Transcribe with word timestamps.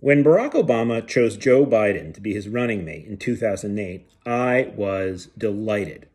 When 0.00 0.22
Barack 0.22 0.52
Obama 0.52 1.04
chose 1.04 1.36
Joe 1.36 1.66
Biden 1.66 2.14
to 2.14 2.20
be 2.20 2.32
his 2.32 2.48
running 2.48 2.84
mate 2.84 3.06
in 3.06 3.16
2008, 3.16 4.08
I 4.24 4.72
was 4.76 5.28
delighted. 5.36 6.06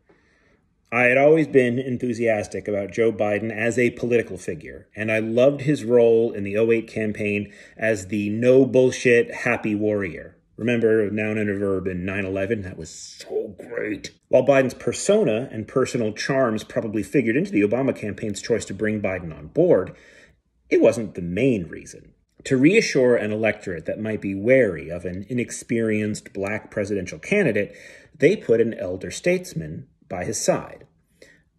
I 0.90 1.02
had 1.02 1.18
always 1.18 1.46
been 1.46 1.78
enthusiastic 1.78 2.66
about 2.66 2.92
Joe 2.92 3.12
Biden 3.12 3.54
as 3.54 3.78
a 3.78 3.90
political 3.90 4.38
figure, 4.38 4.88
and 4.96 5.12
I 5.12 5.18
loved 5.18 5.60
his 5.60 5.84
role 5.84 6.32
in 6.32 6.44
the 6.44 6.56
08 6.56 6.88
campaign 6.88 7.52
as 7.76 8.06
the 8.06 8.30
no 8.30 8.64
bullshit 8.64 9.34
happy 9.34 9.74
warrior. 9.74 10.38
Remember, 10.56 11.10
noun 11.10 11.36
and 11.36 11.50
a 11.50 11.58
verb 11.58 11.86
in 11.86 12.06
9 12.06 12.24
11? 12.24 12.62
That 12.62 12.78
was 12.78 12.88
so 12.88 13.54
great. 13.68 14.12
While 14.28 14.46
Biden's 14.46 14.72
persona 14.72 15.50
and 15.52 15.68
personal 15.68 16.14
charms 16.14 16.64
probably 16.64 17.02
figured 17.02 17.36
into 17.36 17.52
the 17.52 17.60
Obama 17.60 17.94
campaign's 17.94 18.40
choice 18.40 18.64
to 18.64 18.72
bring 18.72 19.02
Biden 19.02 19.36
on 19.36 19.48
board, 19.48 19.94
it 20.70 20.80
wasn't 20.80 21.16
the 21.16 21.22
main 21.22 21.68
reason 21.68 22.13
to 22.44 22.56
reassure 22.56 23.16
an 23.16 23.32
electorate 23.32 23.86
that 23.86 24.00
might 24.00 24.20
be 24.20 24.34
wary 24.34 24.90
of 24.90 25.04
an 25.04 25.26
inexperienced 25.28 26.32
black 26.32 26.70
presidential 26.70 27.18
candidate, 27.18 27.74
they 28.16 28.36
put 28.36 28.60
an 28.60 28.74
elder 28.74 29.10
statesman 29.10 29.88
by 30.08 30.24
his 30.24 30.40
side. 30.40 30.86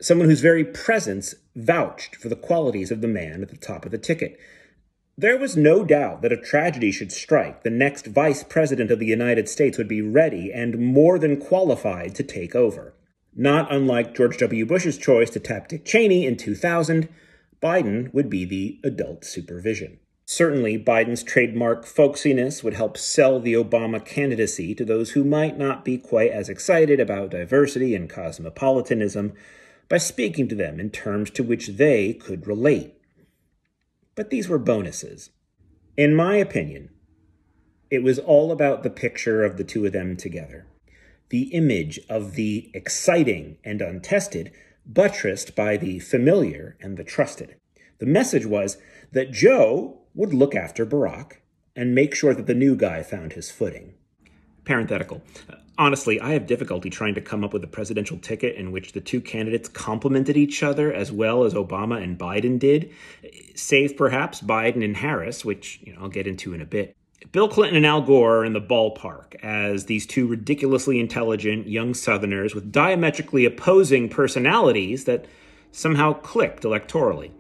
Someone 0.01 0.29
whose 0.29 0.41
very 0.41 0.63
presence 0.63 1.35
vouched 1.55 2.15
for 2.15 2.29
the 2.29 2.35
qualities 2.35 2.91
of 2.91 3.01
the 3.01 3.07
man 3.07 3.41
at 3.41 3.49
the 3.49 3.57
top 3.57 3.85
of 3.85 3.91
the 3.91 3.97
ticket. 3.97 4.37
There 5.17 5.37
was 5.37 5.55
no 5.55 5.85
doubt 5.85 6.21
that 6.21 6.33
if 6.33 6.41
tragedy 6.41 6.91
should 6.91 7.11
strike, 7.11 7.63
the 7.63 7.69
next 7.69 8.07
vice 8.07 8.43
president 8.43 8.91
of 8.91 8.99
the 8.99 9.05
United 9.05 9.47
States 9.47 9.77
would 9.77 9.87
be 9.87 10.01
ready 10.01 10.51
and 10.51 10.77
more 10.77 11.17
than 11.17 11.39
qualified 11.39 12.13
to 12.15 12.23
take 12.23 12.53
over. 12.53 12.93
Not 13.33 13.73
unlike 13.73 14.15
George 14.15 14.37
W. 14.37 14.65
Bush's 14.65 14.97
choice 14.97 15.29
to 15.31 15.39
tap 15.39 15.69
Dick 15.69 15.85
Cheney 15.85 16.25
in 16.25 16.35
2000, 16.35 17.09
Biden 17.61 18.13
would 18.13 18.29
be 18.29 18.45
the 18.45 18.79
adult 18.83 19.25
supervision. 19.25 19.99
Certainly, 20.27 20.79
Biden's 20.79 21.21
trademark 21.21 21.85
folksiness 21.85 22.63
would 22.63 22.73
help 22.73 22.97
sell 22.97 23.39
the 23.39 23.53
Obama 23.53 24.03
candidacy 24.03 24.73
to 24.73 24.83
those 24.83 25.11
who 25.11 25.23
might 25.23 25.55
not 25.55 25.85
be 25.85 25.99
quite 25.99 26.31
as 26.31 26.49
excited 26.49 26.99
about 26.99 27.29
diversity 27.29 27.93
and 27.93 28.09
cosmopolitanism 28.09 29.33
by 29.87 29.99
speaking 29.99 30.47
to 30.47 30.55
them 30.55 30.79
in 30.79 30.89
terms 30.89 31.29
to 31.29 31.43
which 31.43 31.67
they 31.67 32.13
could 32.13 32.47
relate. 32.47 32.95
But 34.15 34.31
these 34.31 34.49
were 34.49 34.57
bonuses. 34.57 35.29
In 35.95 36.15
my 36.15 36.37
opinion, 36.37 36.89
it 37.91 38.01
was 38.01 38.17
all 38.17 38.51
about 38.51 38.81
the 38.81 38.89
picture 38.89 39.43
of 39.43 39.57
the 39.57 39.63
two 39.63 39.85
of 39.85 39.93
them 39.93 40.17
together. 40.17 40.65
The 41.29 41.53
image 41.53 41.99
of 42.09 42.33
the 42.33 42.71
exciting 42.73 43.57
and 43.63 43.79
untested, 43.79 44.51
buttressed 44.87 45.55
by 45.55 45.77
the 45.77 45.99
familiar 45.99 46.77
and 46.81 46.97
the 46.97 47.03
trusted. 47.03 47.57
The 47.99 48.07
message 48.07 48.47
was 48.47 48.77
that 49.11 49.31
Joe 49.31 50.01
would 50.15 50.33
look 50.33 50.55
after 50.55 50.85
Barack 50.85 51.33
and 51.75 51.93
make 51.93 52.15
sure 52.15 52.33
that 52.33 52.47
the 52.47 52.55
new 52.55 52.75
guy 52.75 53.03
found 53.03 53.33
his 53.33 53.51
footing. 53.51 53.93
Parenthetical. 54.63 55.21
Honestly, 55.77 56.21
I 56.21 56.31
have 56.31 56.47
difficulty 56.47 56.89
trying 56.89 57.15
to 57.15 57.21
come 57.21 57.43
up 57.43 57.51
with 57.51 57.63
a 57.63 57.67
presidential 57.67 58.17
ticket 58.17 58.55
in 58.55 58.71
which 58.71 58.93
the 58.93 59.01
two 59.01 59.19
candidates 59.19 59.67
complemented 59.67 60.37
each 60.37 60.63
other 60.63 60.91
as 60.93 61.11
well 61.11 61.43
as 61.43 61.53
Obama 61.53 62.01
and 62.01 62.17
Biden 62.17 62.57
did, 62.57 62.91
save 63.55 63.97
perhaps 63.97 64.41
Biden 64.41 64.83
and 64.83 64.95
Harris, 64.95 65.43
which 65.43 65.81
you 65.83 65.93
know, 65.93 66.03
I'll 66.03 66.09
get 66.09 66.27
into 66.27 66.53
in 66.53 66.61
a 66.61 66.65
bit. 66.65 66.95
Bill 67.31 67.49
Clinton 67.49 67.75
and 67.75 67.85
Al 67.85 68.01
Gore 68.01 68.37
are 68.39 68.45
in 68.45 68.53
the 68.53 68.61
ballpark 68.61 69.35
as 69.43 69.85
these 69.85 70.05
two 70.05 70.27
ridiculously 70.27 70.99
intelligent 70.99 71.67
young 71.67 71.93
Southerners 71.93 72.55
with 72.55 72.71
diametrically 72.71 73.43
opposing 73.43 74.07
personalities 74.07 75.03
that 75.05 75.25
somehow 75.71 76.13
clicked 76.13 76.63
electorally 76.63 77.31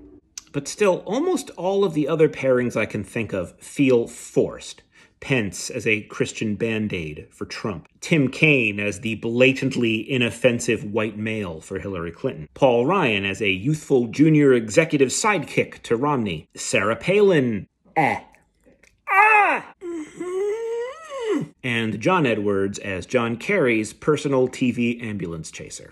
but 0.55 0.69
still, 0.69 1.03
almost 1.05 1.49
all 1.57 1.83
of 1.83 1.93
the 1.93 2.07
other 2.07 2.29
pairings 2.29 2.77
I 2.77 2.85
can 2.85 3.03
think 3.03 3.33
of 3.33 3.59
feel 3.59 4.07
forced. 4.07 4.83
Pence 5.19 5.69
as 5.69 5.85
a 5.85 6.03
Christian 6.03 6.55
band 6.55 6.93
aid 6.93 7.27
for 7.29 7.43
Trump, 7.43 7.89
Tim 7.99 8.29
Kaine 8.29 8.79
as 8.79 9.01
the 9.01 9.15
blatantly 9.15 10.09
inoffensive 10.09 10.85
white 10.85 11.17
male 11.17 11.59
for 11.59 11.77
Hillary 11.77 12.13
Clinton, 12.13 12.47
Paul 12.53 12.85
Ryan 12.85 13.25
as 13.25 13.41
a 13.41 13.49
youthful 13.49 14.07
junior 14.07 14.53
executive 14.53 15.09
sidekick 15.09 15.81
to 15.83 15.97
Romney, 15.97 16.47
Sarah 16.55 16.95
Palin, 16.95 17.67
eh, 17.97 18.21
ah, 19.09 19.73
and 21.65 21.99
John 21.99 22.25
Edwards 22.25 22.79
as 22.79 23.05
John 23.05 23.35
Kerry's 23.35 23.91
personal 23.91 24.47
TV 24.47 25.03
ambulance 25.03 25.51
chaser. 25.51 25.91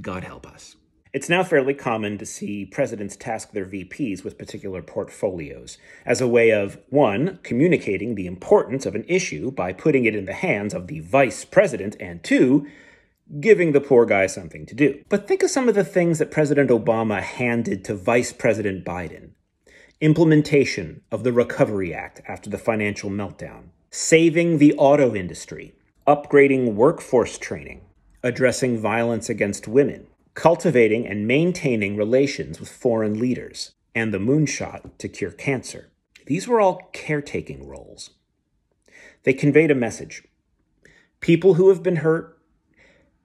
God 0.00 0.24
help 0.24 0.46
us. 0.46 0.76
It's 1.12 1.28
now 1.28 1.44
fairly 1.44 1.74
common 1.74 2.16
to 2.16 2.24
see 2.24 2.64
presidents 2.64 3.16
task 3.16 3.52
their 3.52 3.66
VPs 3.66 4.24
with 4.24 4.38
particular 4.38 4.80
portfolios 4.80 5.76
as 6.06 6.22
a 6.22 6.28
way 6.28 6.50
of, 6.52 6.78
one, 6.88 7.38
communicating 7.42 8.14
the 8.14 8.26
importance 8.26 8.86
of 8.86 8.94
an 8.94 9.04
issue 9.06 9.50
by 9.50 9.74
putting 9.74 10.06
it 10.06 10.16
in 10.16 10.24
the 10.24 10.32
hands 10.32 10.72
of 10.72 10.86
the 10.86 11.00
vice 11.00 11.44
president, 11.44 11.96
and 12.00 12.22
two, 12.24 12.66
giving 13.40 13.72
the 13.72 13.80
poor 13.80 14.06
guy 14.06 14.26
something 14.26 14.64
to 14.64 14.74
do. 14.74 15.04
But 15.10 15.28
think 15.28 15.42
of 15.42 15.50
some 15.50 15.68
of 15.68 15.74
the 15.74 15.84
things 15.84 16.18
that 16.18 16.30
President 16.30 16.70
Obama 16.70 17.20
handed 17.20 17.84
to 17.84 17.94
Vice 17.94 18.32
President 18.32 18.82
Biden. 18.82 19.32
Implementation 20.00 21.02
of 21.12 21.24
the 21.24 21.32
Recovery 21.32 21.92
Act 21.92 22.22
after 22.26 22.48
the 22.48 22.56
financial 22.56 23.10
meltdown, 23.10 23.64
saving 23.90 24.56
the 24.56 24.72
auto 24.78 25.14
industry, 25.14 25.74
upgrading 26.06 26.72
workforce 26.72 27.36
training, 27.36 27.82
addressing 28.22 28.78
violence 28.78 29.28
against 29.28 29.68
women 29.68 30.06
cultivating 30.34 31.06
and 31.06 31.26
maintaining 31.26 31.96
relations 31.96 32.58
with 32.58 32.70
foreign 32.70 33.18
leaders, 33.18 33.72
and 33.94 34.12
the 34.12 34.18
moonshot 34.18 34.90
to 34.98 35.08
cure 35.08 35.30
cancer. 35.30 35.90
These 36.26 36.48
were 36.48 36.60
all 36.60 36.90
caretaking 36.92 37.66
roles. 37.66 38.10
They 39.24 39.32
conveyed 39.32 39.70
a 39.70 39.74
message. 39.74 40.24
People 41.20 41.54
who 41.54 41.68
have 41.68 41.82
been 41.82 41.96
hurt, 41.96 42.38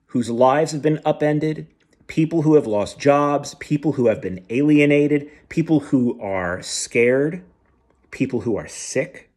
whose 0.06 0.30
lives 0.30 0.72
have 0.72 0.82
been 0.82 1.00
upended, 1.04 1.68
people 2.06 2.42
who 2.42 2.54
have 2.54 2.66
lost 2.66 2.98
jobs, 2.98 3.54
people 3.54 3.92
who 3.92 4.06
have 4.06 4.20
been 4.20 4.44
alienated, 4.50 5.30
people 5.48 5.80
who 5.80 6.20
are 6.20 6.62
scared, 6.62 7.42
people 8.10 8.40
who 8.40 8.56
are 8.56 8.68
sick. 8.68 9.30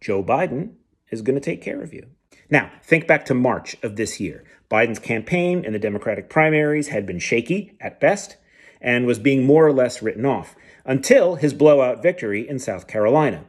Joe 0.00 0.22
Biden 0.22 0.74
is 1.10 1.22
going 1.22 1.34
to 1.34 1.44
take 1.44 1.62
care 1.62 1.82
of 1.82 1.92
you. 1.92 2.06
Now, 2.50 2.70
think 2.82 3.06
back 3.06 3.24
to 3.26 3.34
March 3.34 3.76
of 3.82 3.96
this 3.96 4.20
year. 4.20 4.44
Biden's 4.70 4.98
campaign 4.98 5.64
in 5.64 5.72
the 5.72 5.78
Democratic 5.78 6.28
primaries 6.28 6.88
had 6.88 7.06
been 7.06 7.18
shaky 7.18 7.76
at 7.80 8.00
best 8.00 8.36
and 8.80 9.06
was 9.06 9.18
being 9.18 9.44
more 9.44 9.66
or 9.66 9.72
less 9.72 10.02
written 10.02 10.24
off 10.24 10.54
until 10.84 11.36
his 11.36 11.52
blowout 11.52 12.02
victory 12.02 12.48
in 12.48 12.58
South 12.58 12.86
Carolina. 12.86 13.44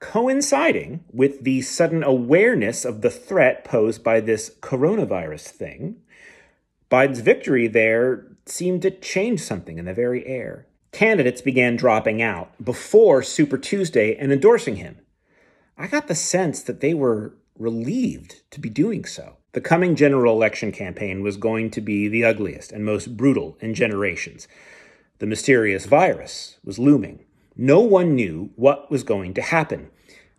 Coinciding 0.00 1.04
with 1.12 1.44
the 1.44 1.62
sudden 1.62 2.02
awareness 2.02 2.84
of 2.84 3.00
the 3.00 3.10
threat 3.10 3.64
posed 3.64 4.02
by 4.02 4.20
this 4.20 4.50
coronavirus 4.60 5.48
thing, 5.48 5.96
Biden's 6.90 7.20
victory 7.20 7.66
there 7.66 8.26
seemed 8.46 8.82
to 8.82 8.90
change 8.90 9.40
something 9.40 9.78
in 9.78 9.84
the 9.84 9.94
very 9.94 10.26
air. 10.26 10.66
Candidates 10.92 11.40
began 11.40 11.76
dropping 11.76 12.22
out 12.22 12.52
before 12.62 13.22
Super 13.22 13.58
Tuesday 13.58 14.14
and 14.16 14.32
endorsing 14.32 14.76
him. 14.76 14.98
I 15.76 15.88
got 15.88 16.06
the 16.06 16.14
sense 16.14 16.62
that 16.62 16.80
they 16.80 16.94
were 16.94 17.34
relieved 17.58 18.42
to 18.50 18.60
be 18.60 18.68
doing 18.68 19.04
so. 19.04 19.36
The 19.52 19.60
coming 19.60 19.94
general 19.94 20.34
election 20.34 20.72
campaign 20.72 21.22
was 21.22 21.36
going 21.36 21.70
to 21.70 21.80
be 21.80 22.08
the 22.08 22.24
ugliest 22.24 22.72
and 22.72 22.84
most 22.84 23.16
brutal 23.16 23.56
in 23.60 23.74
generations. 23.74 24.48
The 25.18 25.26
mysterious 25.26 25.86
virus 25.86 26.58
was 26.64 26.78
looming. 26.78 27.24
No 27.56 27.80
one 27.80 28.16
knew 28.16 28.50
what 28.56 28.90
was 28.90 29.04
going 29.04 29.34
to 29.34 29.42
happen, 29.42 29.90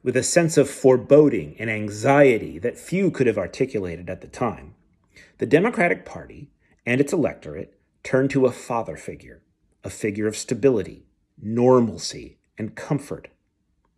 with 0.04 0.18
a 0.18 0.24
sense 0.24 0.58
of 0.58 0.70
foreboding 0.70 1.56
and 1.58 1.70
anxiety 1.70 2.60
that 2.60 2.78
few 2.78 3.10
could 3.10 3.26
have 3.26 3.38
articulated 3.38 4.10
at 4.10 4.22
the 4.22 4.28
time. 4.28 4.76
The 5.38 5.46
Democratic 5.46 6.06
Party 6.06 6.50
and 6.86 7.00
its 7.00 7.14
electorate 7.14 7.80
turned 8.04 8.30
to 8.32 8.46
a 8.46 8.52
father 8.52 8.98
figure, 8.98 9.42
a 9.84 9.90
figure 9.90 10.28
of 10.28 10.38
stability, 10.38 11.08
normalcy, 11.42 12.38
and 12.58 12.76
comfort 12.76 13.30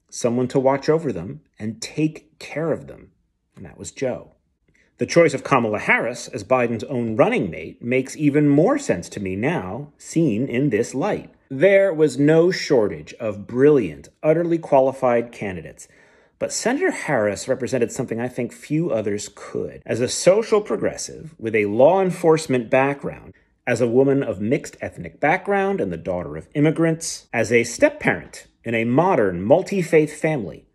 someone 0.09 0.47
to 0.49 0.59
watch 0.59 0.89
over 0.89 1.11
them 1.11 1.41
and 1.59 1.81
take 1.81 2.37
care 2.39 2.71
of 2.71 2.87
them, 2.87 3.11
and 3.55 3.65
that 3.65 3.77
was 3.77 3.91
Joe. 3.91 4.31
The 4.97 5.05
choice 5.05 5.35
of 5.35 5.43
Kamala 5.43 5.79
Harris 5.79 6.27
as 6.27 6.43
Biden's 6.43 6.83
own 6.85 7.15
running 7.15 7.51
mate 7.51 7.83
makes 7.83 8.17
even 8.17 8.49
more 8.49 8.79
sense 8.79 9.09
to 9.09 9.19
me 9.19 9.35
now, 9.35 9.91
seen 9.97 10.47
in 10.47 10.71
this 10.71 10.95
light. 10.95 11.31
There 11.49 11.93
was 11.93 12.17
no 12.17 12.49
shortage 12.49 13.13
of 13.15 13.45
brilliant, 13.45 14.09
utterly 14.23 14.57
qualified 14.57 15.31
candidates, 15.31 15.87
but 16.39 16.51
Senator 16.51 16.91
Harris 16.91 17.47
represented 17.47 17.91
something 17.91 18.19
I 18.19 18.27
think 18.27 18.51
few 18.51 18.91
others 18.91 19.29
could. 19.33 19.81
As 19.85 20.01
a 20.01 20.07
social 20.07 20.61
progressive 20.61 21.35
with 21.37 21.55
a 21.55 21.65
law 21.65 22.01
enforcement 22.01 22.69
background, 22.69 23.33
as 23.67 23.81
a 23.81 23.87
woman 23.87 24.23
of 24.23 24.41
mixed 24.41 24.77
ethnic 24.81 25.19
background 25.19 25.79
and 25.79 25.91
the 25.91 25.97
daughter 25.97 26.37
of 26.37 26.47
immigrants, 26.55 27.27
as 27.33 27.51
a 27.51 27.63
step 27.63 27.99
parent 27.99 28.47
in 28.67 28.75
a 28.75 28.83
modern, 28.83 29.41
multi 29.41 29.81
faith 29.81 30.19
family, 30.19 30.65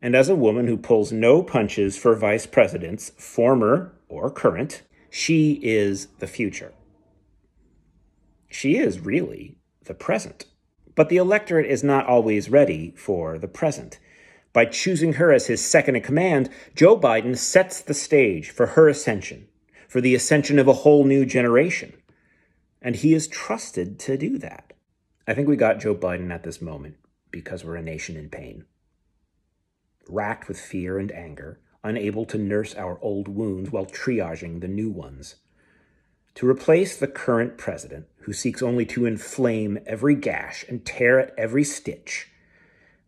and 0.00 0.14
as 0.14 0.28
a 0.28 0.36
woman 0.36 0.68
who 0.68 0.76
pulls 0.76 1.10
no 1.10 1.42
punches 1.42 1.98
for 1.98 2.14
vice 2.14 2.46
presidents, 2.46 3.10
former 3.18 3.92
or 4.08 4.30
current, 4.30 4.82
she 5.10 5.54
is 5.60 6.06
the 6.20 6.28
future. 6.28 6.72
She 8.48 8.76
is 8.76 9.00
really 9.00 9.58
the 9.82 9.94
present. 9.94 10.44
But 10.94 11.08
the 11.08 11.16
electorate 11.16 11.66
is 11.66 11.82
not 11.82 12.06
always 12.06 12.50
ready 12.50 12.94
for 12.96 13.36
the 13.36 13.48
present. 13.48 13.98
By 14.52 14.66
choosing 14.66 15.14
her 15.14 15.32
as 15.32 15.48
his 15.48 15.68
second 15.68 15.96
in 15.96 16.02
command, 16.02 16.50
Joe 16.76 16.96
Biden 16.96 17.36
sets 17.36 17.80
the 17.80 17.94
stage 17.94 18.50
for 18.50 18.66
her 18.66 18.86
ascension, 18.86 19.48
for 19.88 20.00
the 20.00 20.14
ascension 20.14 20.60
of 20.60 20.68
a 20.68 20.72
whole 20.84 21.02
new 21.02 21.26
generation. 21.26 21.94
And 22.80 22.94
he 22.94 23.12
is 23.12 23.26
trusted 23.26 23.98
to 24.00 24.16
do 24.16 24.38
that. 24.38 24.72
I 25.26 25.34
think 25.34 25.48
we 25.48 25.56
got 25.56 25.80
Joe 25.80 25.96
Biden 25.96 26.30
at 26.30 26.44
this 26.44 26.62
moment 26.62 26.94
because 27.34 27.64
we're 27.64 27.74
a 27.74 27.82
nation 27.82 28.16
in 28.16 28.30
pain. 28.30 28.64
Racked 30.08 30.46
with 30.46 30.60
fear 30.60 31.00
and 31.00 31.10
anger, 31.10 31.58
unable 31.82 32.24
to 32.26 32.38
nurse 32.38 32.76
our 32.76 32.96
old 33.02 33.26
wounds 33.26 33.72
while 33.72 33.86
triaging 33.86 34.60
the 34.60 34.68
new 34.68 34.88
ones. 34.88 35.34
To 36.36 36.48
replace 36.48 36.96
the 36.96 37.08
current 37.08 37.58
president, 37.58 38.06
who 38.20 38.32
seeks 38.32 38.62
only 38.62 38.86
to 38.86 39.04
inflame 39.04 39.80
every 39.84 40.14
gash 40.14 40.64
and 40.68 40.86
tear 40.86 41.18
at 41.18 41.34
every 41.36 41.64
stitch, 41.64 42.30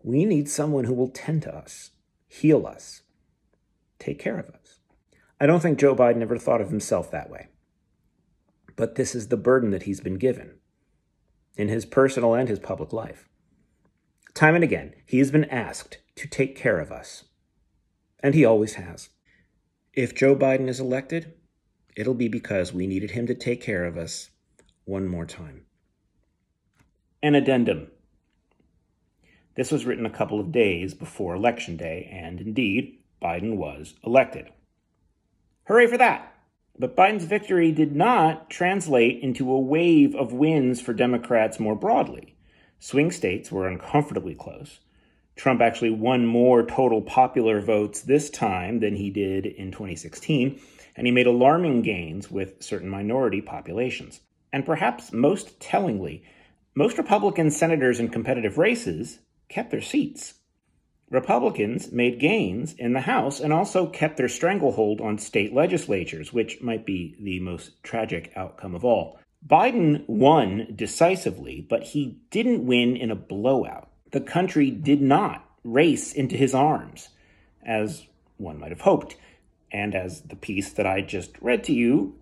we 0.03 0.25
need 0.25 0.49
someone 0.49 0.85
who 0.85 0.95
will 0.95 1.11
tend 1.11 1.43
to 1.43 1.55
us, 1.55 1.93
heal 2.27 2.67
us, 2.67 3.03
take 4.01 4.19
care 4.19 4.41
of 4.41 4.51
us. 4.51 4.81
I 5.41 5.47
don't 5.47 5.61
think 5.61 5.79
Joe 5.79 5.95
Biden 5.95 6.23
ever 6.23 6.37
thought 6.37 6.61
of 6.61 6.71
himself 6.71 7.13
that 7.13 7.31
way. 7.31 7.47
But 8.75 8.97
this 8.97 9.15
is 9.15 9.29
the 9.29 9.37
burden 9.37 9.71
that 9.71 9.85
he's 9.85 10.01
been 10.01 10.19
given 10.19 10.57
in 11.57 11.69
his 11.69 11.87
personal 11.87 12.35
and 12.35 12.49
his 12.49 12.59
public 12.59 12.93
life. 12.93 13.29
Time 14.37 14.55
and 14.55 14.63
again, 14.63 14.93
he 15.07 15.17
has 15.19 15.31
been 15.31 15.47
asked 15.47 15.97
to 16.15 16.29
take 16.29 16.55
care 16.55 16.79
of 16.79 16.93
us. 16.93 17.25
And 18.21 18.35
he 18.35 18.45
always 18.45 18.75
has. 18.75 19.09
If 19.95 20.15
Joe 20.15 20.37
Biden 20.37 20.69
is 20.69 20.79
elected, 20.79 21.33
it'll 21.97 22.13
be 22.13 22.29
because 22.29 22.71
we 22.71 22.87
needed 22.87 23.13
him 23.13 23.27
to 23.29 23.35
take 23.35 23.63
care 23.63 23.87
of 23.87 23.97
us 23.97 24.29
one 24.85 25.09
more 25.09 25.25
time. 25.25 25.65
An 27.23 27.35
addendum. 27.35 27.91
This 29.55 29.73
was 29.73 29.87
written 29.87 30.05
a 30.05 30.11
couple 30.11 30.39
of 30.39 30.53
days 30.53 30.93
before 30.93 31.35
Election 31.35 31.79
Day, 31.79 32.07
and 32.13 32.39
indeed, 32.39 32.99
Biden 33.23 33.57
was 33.57 33.95
elected. 34.05 34.51
Hooray 35.67 35.87
for 35.87 35.97
that! 35.97 36.35
But 36.79 36.95
Biden's 36.95 37.25
victory 37.25 37.73
did 37.73 37.97
not 37.97 38.51
translate 38.51 39.23
into 39.23 39.51
a 39.51 39.59
wave 39.59 40.15
of 40.15 40.35
wins 40.35 40.79
for 40.83 40.93
Democrats 40.93 41.59
more 41.59 41.75
broadly. 41.75 42.36
Swing 42.79 43.11
states 43.11 43.51
were 43.51 43.69
uncomfortably 43.69 44.35
close. 44.35 44.81
Trump 45.37 45.61
actually 45.61 45.91
won 45.91 46.27
more 46.27 46.65
total 46.65 47.03
popular 47.03 47.61
votes 47.61 48.01
this 48.03 48.31
time 48.31 48.81
than 48.81 48.97
he 48.97 49.11
did 49.11 49.45
in 49.47 49.71
2016, 49.71 50.61
and 50.97 51.07
he 51.07 51.13
made 51.13 51.27
alarming 51.27 51.83
gains 51.83 52.31
with 52.31 52.63
certain 52.63 52.89
minority 52.89 53.41
populations. 53.41 54.21
And 54.53 54.65
perhaps 54.65 55.13
most 55.13 55.61
tellingly, 55.61 56.25
most 56.75 56.97
Republican 56.99 57.51
senators 57.51 58.01
in 58.01 58.09
competitive 58.09 58.57
races 58.59 59.19
kept 59.49 59.71
their 59.71 59.83
seats. 59.83 60.35
Republicans 61.11 61.93
made 61.93 62.19
gains 62.19 62.75
in 62.75 62.93
the 62.93 63.01
House 63.01 63.39
and 63.39 63.53
also 63.53 63.87
kept 63.87 64.17
their 64.17 64.29
stranglehold 64.29 65.01
on 65.01 65.19
state 65.19 65.55
legislatures, 65.55 66.33
which 66.33 66.61
might 66.61 66.85
be 66.85 67.15
the 67.21 67.39
most 67.41 67.83
tragic 67.83 68.33
outcome 68.35 68.75
of 68.75 68.85
all. 68.85 69.19
Biden 69.47 70.05
won 70.09 70.73
decisively, 70.75 71.65
but 71.69 71.85
he 71.85 72.19
didn't 72.31 72.67
win 72.67 72.97
in 72.97 73.11
a 73.11 73.17
blowout. 73.17 73.89
The 74.11 74.21
country 74.21 74.71
did 74.71 75.01
not 75.01 75.49
race 75.63 76.13
into 76.13 76.37
his 76.37 76.55
arms, 76.55 77.11
as 77.65 78.07
one 78.39 78.59
might 78.59 78.71
have 78.71 78.81
hoped, 78.81 79.17
and 79.71 79.95
as 79.95 80.23
the 80.23 80.37
piece 80.37 80.73
that 80.73 80.87
I 80.87 81.01
just 81.01 81.37
read 81.41 81.63
to 81.65 81.73
you 81.73 82.17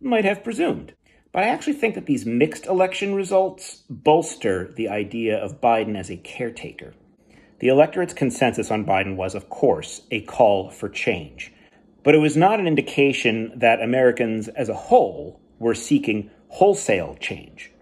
might 0.00 0.24
have 0.24 0.44
presumed. 0.44 0.92
But 1.32 1.44
I 1.44 1.48
actually 1.48 1.74
think 1.74 1.94
that 1.94 2.06
these 2.06 2.26
mixed 2.26 2.66
election 2.66 3.14
results 3.14 3.82
bolster 3.90 4.72
the 4.76 4.88
idea 4.88 5.36
of 5.36 5.60
Biden 5.60 5.96
as 5.96 6.10
a 6.10 6.16
caretaker. 6.16 6.94
The 7.58 7.68
electorate's 7.68 8.14
consensus 8.14 8.70
on 8.70 8.86
Biden 8.86 9.16
was, 9.16 9.34
of 9.34 9.48
course, 9.48 10.02
a 10.10 10.20
call 10.22 10.70
for 10.70 10.88
change. 10.88 11.52
But 12.04 12.14
it 12.14 12.18
was 12.18 12.36
not 12.36 12.60
an 12.60 12.66
indication 12.66 13.52
that 13.56 13.82
Americans 13.82 14.48
as 14.48 14.68
a 14.68 14.74
whole 14.74 15.40
were 15.58 15.74
seeking 15.74 16.30
wholesale 16.48 17.16
change. 17.20 17.72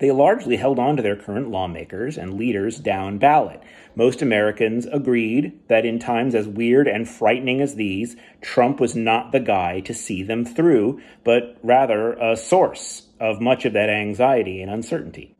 They 0.00 0.10
largely 0.10 0.56
held 0.56 0.78
on 0.78 0.96
to 0.96 1.02
their 1.02 1.16
current 1.16 1.50
lawmakers 1.50 2.18
and 2.18 2.34
leaders 2.34 2.78
down 2.78 3.18
ballot. 3.18 3.62
Most 3.94 4.22
Americans 4.22 4.86
agreed 4.86 5.60
that 5.68 5.84
in 5.84 6.00
times 6.00 6.34
as 6.34 6.48
weird 6.48 6.88
and 6.88 7.08
frightening 7.08 7.60
as 7.60 7.76
these, 7.76 8.16
Trump 8.40 8.80
was 8.80 8.96
not 8.96 9.30
the 9.30 9.38
guy 9.38 9.80
to 9.80 9.94
see 9.94 10.22
them 10.24 10.44
through, 10.44 11.00
but 11.22 11.56
rather 11.62 12.14
a 12.14 12.36
source 12.36 13.06
of 13.20 13.40
much 13.40 13.64
of 13.64 13.72
that 13.74 13.88
anxiety 13.88 14.60
and 14.60 14.70
uncertainty. 14.70 15.36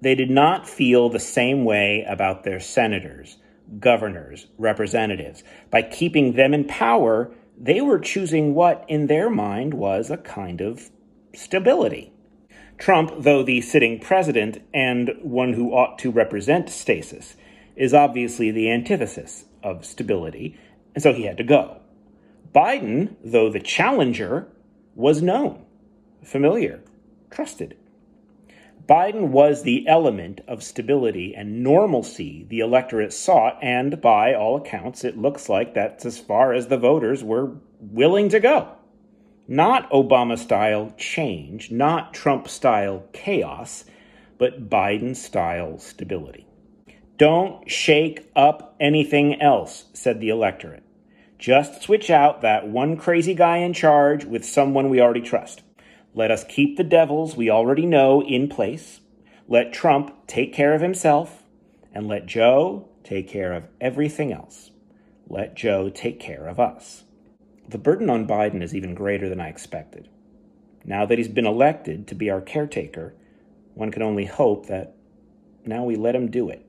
They 0.00 0.16
did 0.16 0.30
not 0.30 0.68
feel 0.68 1.08
the 1.08 1.20
same 1.20 1.64
way 1.64 2.04
about 2.08 2.42
their 2.42 2.60
senators, 2.60 3.38
governors, 3.78 4.48
representatives. 4.58 5.44
By 5.70 5.82
keeping 5.82 6.32
them 6.32 6.52
in 6.52 6.64
power, 6.64 7.32
they 7.56 7.80
were 7.80 7.98
choosing 7.98 8.54
what, 8.54 8.84
in 8.88 9.06
their 9.06 9.30
mind, 9.30 9.74
was 9.74 10.10
a 10.10 10.16
kind 10.16 10.60
of 10.60 10.90
stability. 11.36 12.12
Trump, 12.78 13.12
though 13.18 13.42
the 13.42 13.60
sitting 13.60 13.98
president 13.98 14.62
and 14.74 15.10
one 15.22 15.54
who 15.54 15.72
ought 15.72 15.98
to 16.00 16.10
represent 16.10 16.68
stasis, 16.68 17.36
is 17.74 17.94
obviously 17.94 18.50
the 18.50 18.70
antithesis 18.70 19.44
of 19.62 19.84
stability, 19.84 20.58
and 20.94 21.02
so 21.02 21.12
he 21.12 21.24
had 21.24 21.36
to 21.36 21.44
go. 21.44 21.80
Biden, 22.54 23.16
though 23.24 23.50
the 23.50 23.60
challenger, 23.60 24.48
was 24.94 25.22
known, 25.22 25.64
familiar, 26.22 26.82
trusted. 27.30 27.76
Biden 28.88 29.28
was 29.28 29.62
the 29.62 29.86
element 29.88 30.40
of 30.46 30.62
stability 30.62 31.34
and 31.34 31.62
normalcy 31.62 32.46
the 32.48 32.60
electorate 32.60 33.12
sought, 33.12 33.58
and 33.60 34.00
by 34.00 34.32
all 34.32 34.56
accounts, 34.56 35.02
it 35.02 35.18
looks 35.18 35.48
like 35.48 35.74
that's 35.74 36.06
as 36.06 36.18
far 36.18 36.52
as 36.52 36.68
the 36.68 36.78
voters 36.78 37.24
were 37.24 37.56
willing 37.80 38.28
to 38.28 38.38
go. 38.38 38.76
Not 39.48 39.88
Obama 39.90 40.36
style 40.36 40.92
change, 40.98 41.70
not 41.70 42.12
Trump 42.12 42.48
style 42.48 43.04
chaos, 43.12 43.84
but 44.38 44.68
Biden 44.68 45.14
style 45.14 45.78
stability. 45.78 46.46
Don't 47.16 47.70
shake 47.70 48.28
up 48.34 48.74
anything 48.80 49.40
else, 49.40 49.84
said 49.94 50.20
the 50.20 50.28
electorate. 50.28 50.82
Just 51.38 51.82
switch 51.82 52.10
out 52.10 52.42
that 52.42 52.68
one 52.68 52.96
crazy 52.96 53.34
guy 53.34 53.58
in 53.58 53.72
charge 53.72 54.24
with 54.24 54.44
someone 54.44 54.88
we 54.88 55.00
already 55.00 55.20
trust. 55.20 55.62
Let 56.12 56.30
us 56.30 56.44
keep 56.44 56.76
the 56.76 56.84
devils 56.84 57.36
we 57.36 57.48
already 57.48 57.86
know 57.86 58.22
in 58.22 58.48
place. 58.48 59.00
Let 59.46 59.72
Trump 59.72 60.26
take 60.26 60.52
care 60.52 60.74
of 60.74 60.80
himself, 60.80 61.44
and 61.94 62.08
let 62.08 62.26
Joe 62.26 62.88
take 63.04 63.28
care 63.28 63.52
of 63.52 63.68
everything 63.80 64.32
else. 64.32 64.72
Let 65.28 65.54
Joe 65.54 65.88
take 65.88 66.18
care 66.18 66.48
of 66.48 66.58
us. 66.58 67.04
The 67.68 67.78
burden 67.78 68.10
on 68.10 68.26
Biden 68.26 68.62
is 68.62 68.74
even 68.74 68.94
greater 68.94 69.28
than 69.28 69.40
I 69.40 69.48
expected. 69.48 70.08
Now 70.84 71.06
that 71.06 71.18
he's 71.18 71.28
been 71.28 71.46
elected 71.46 72.06
to 72.08 72.14
be 72.14 72.30
our 72.30 72.40
caretaker, 72.40 73.14
one 73.74 73.90
can 73.90 74.02
only 74.02 74.24
hope 74.24 74.66
that 74.66 74.94
now 75.64 75.84
we 75.84 75.96
let 75.96 76.14
him 76.14 76.30
do 76.30 76.48
it. 76.48 76.65